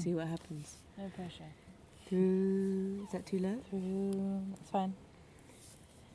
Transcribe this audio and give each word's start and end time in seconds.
Mm. 0.00 0.04
see 0.04 0.14
what 0.14 0.28
happens. 0.28 0.76
No 0.96 1.04
pressure. 1.14 1.52
Through. 2.08 3.04
Is 3.04 3.12
that 3.12 3.26
too 3.26 3.38
low? 3.38 3.58
Through. 3.68 4.42
It's 4.60 4.70
fine. 4.70 4.94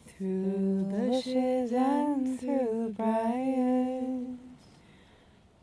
Through 0.08 0.86
bushes 0.86 1.72
and 1.74 2.40
through 2.40 2.94
briars, 2.96 4.38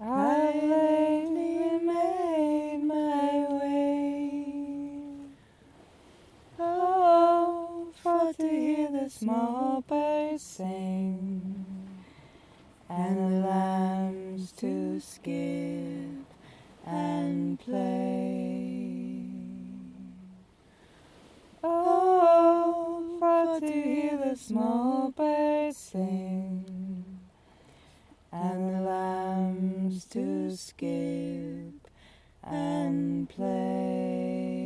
I 0.00 0.52
lately 0.62 1.78
made 1.84 2.84
my 2.84 3.46
way. 3.58 4.44
Oh, 6.58 7.88
for 8.02 8.32
to 8.34 8.48
hear 8.48 8.88
the 8.90 9.08
small 9.08 9.82
birds 9.88 10.42
sing 10.42 11.66
and 12.90 13.16
the 13.16 13.46
lambs 13.48 14.52
to 14.52 15.00
skip 15.00 16.11
and 16.86 17.58
play. 17.60 19.28
Oh, 21.62 23.16
for 23.18 23.60
to 23.60 23.66
hear 23.66 24.16
the 24.16 24.36
small 24.36 25.10
birds 25.10 25.76
sing 25.76 27.04
and 28.32 28.74
the 28.74 28.80
lambs 28.80 30.04
to 30.06 30.56
skip 30.56 31.88
and 32.42 33.28
play. 33.28 34.61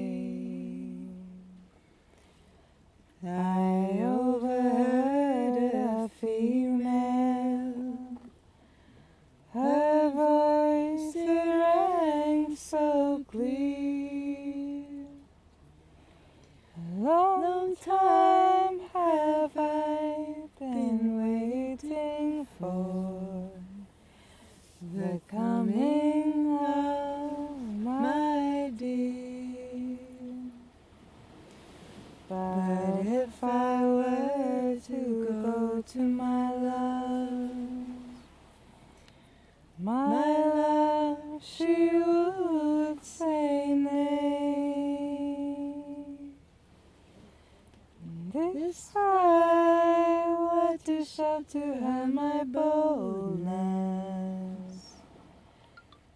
This 48.58 48.88
I 48.96 50.34
were 50.38 50.78
to 50.78 51.04
show 51.04 51.42
to 51.52 51.60
her 51.60 52.06
my 52.06 52.42
boldness. 52.42 53.44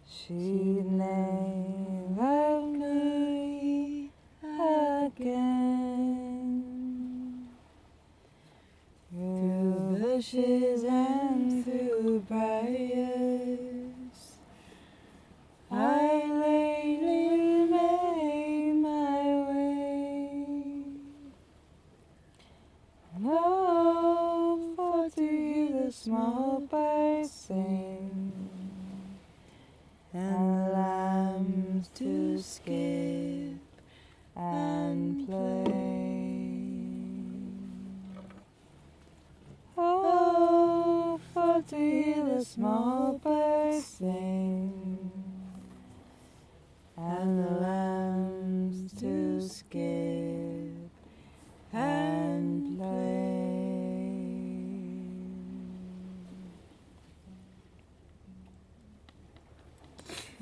She'd 0.09 0.91
never 0.91 2.63
me 2.63 4.11
again. 4.43 5.51
Through 9.11 9.99
the 9.99 9.99
bushes 10.01 10.85
No, 23.23 24.73
for 24.77 25.11
to 25.11 25.21
hear 25.21 25.85
the 25.85 25.93
small 25.93 26.61
birds 26.71 27.31
sing 27.31 28.33
and 30.15 30.35
the 30.35 30.73
lambs 30.73 31.89
to 31.97 32.39
skip 32.41 33.59
and 34.35 35.27
play. 35.27 35.67
Oh, 39.77 41.21
for 41.35 41.63
to 41.69 41.77
hear 41.77 42.25
the 42.25 42.43
small 42.43 43.21
birds 43.23 43.85
sing 43.85 44.20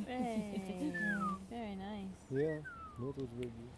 Hey, 0.08 0.62
very 1.50 1.76
nice. 1.88 2.14
Yeah, 2.30 2.60
that 3.00 3.16
was 3.18 3.32
very 3.40 3.52
good. 3.58 3.74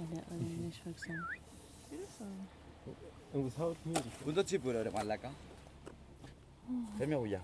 A 0.00 0.04
little 0.10 0.36
English 0.56 0.78
folk 0.84 0.98
song. 1.06 1.24
Beautiful. 1.90 2.32
And 3.34 3.44
without 3.44 3.76
music. 3.84 4.12
Πού 4.24 4.32
το 4.32 4.42
τσίπουρο 4.42 4.82
ρε 4.82 4.90
μαλάκα. 4.90 5.30
Φέρ 6.98 7.06
μια 7.06 7.16
γουλιά. 7.16 7.40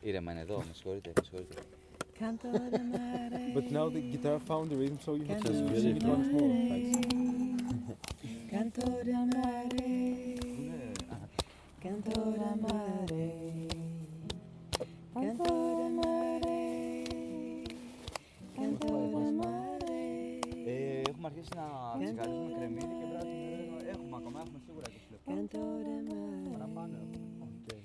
Ήρεμα 0.00 0.32
είναι 0.32 0.40
εδώ, 0.40 0.56
με 0.56 0.72
συγχωρείτε, 0.72 1.12
με 1.16 1.22
συγχωρείτε. 1.22 1.62
Canto 2.20 2.50
de 2.74 2.82
mare. 2.92 3.54
But 3.54 3.70
now 3.70 3.88
the 3.88 4.02
guitar 4.12 4.38
found 4.50 4.70
the 4.70 4.76
rhythm, 4.82 4.98
so 5.04 5.10
you 5.14 5.24
have 5.30 5.40
to 5.40 5.52
Canto 5.52 5.80
sing 5.80 5.98
de 5.98 5.98
it 5.98 6.02
once 6.14 6.28
more. 6.32 6.52
Like, 6.72 7.11
έχουμε 21.25 21.39
αρχίσει 21.39 21.53
να 21.55 21.67
ψυχαρίζουμε 22.03 22.51
κρεμμύδι 22.57 22.95
και 22.99 23.05
πράσινο 23.11 23.77
Έχουμε 23.93 24.15
ακόμα, 24.19 24.39
έχουμε 24.39 24.59
σίγουρα 24.65 24.85
20 24.87 24.91
λεπτά. 25.11 25.31
Παραπάνω. 26.51 26.95
Έχουμε. 27.03 27.47
Okay. 27.67 27.79